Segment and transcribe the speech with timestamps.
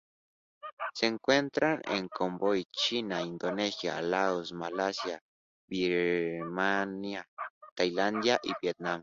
[0.97, 5.21] Se encuentra en Camboya, China, Indonesia, Laos, Malasia,
[5.67, 7.23] Birmania,
[7.75, 8.99] Tailandia y Vietnam.